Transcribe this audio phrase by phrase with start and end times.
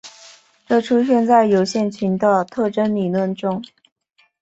[0.65, 3.63] 这出现在有限群的特征理论中。